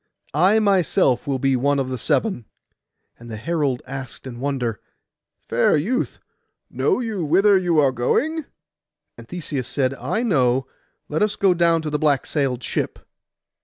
I 0.33 0.57
myself 0.57 1.27
will 1.27 1.37
be 1.37 1.55
one 1.55 1.77
of 1.77 1.89
the 1.89 1.97
seven.' 1.99 2.45
And 3.19 3.29
the 3.29 3.37
herald 3.37 3.83
asked 3.85 4.25
in 4.25 4.39
wonder, 4.39 4.79
'Fair 5.47 5.77
youth, 5.77 6.17
know 6.71 6.99
you 7.01 7.23
whither 7.23 7.55
you 7.55 7.77
are 7.79 7.91
going?' 7.91 8.45
And 9.15 9.27
Theseus 9.29 9.67
said, 9.67 9.93
'I 9.93 10.23
know. 10.23 10.65
Let 11.07 11.21
us 11.21 11.35
go 11.35 11.53
down 11.53 11.83
to 11.83 11.91
the 11.91 11.99
black 11.99 12.25
sailed 12.25 12.63
ship. 12.63 12.97